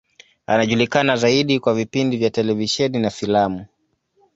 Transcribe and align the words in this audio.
Anajulikana 0.47 1.15
zaidi 1.17 1.59
kwa 1.59 1.73
vipindi 1.75 2.17
vya 2.17 2.29
televisheni 2.29 2.99
na 2.99 3.09
filamu. 3.09 3.65